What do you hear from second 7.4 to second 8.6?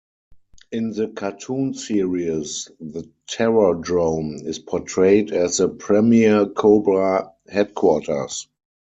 headquarters.